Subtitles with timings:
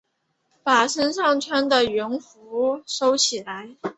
[0.63, 3.77] 把身上穿的羽绒外套收起来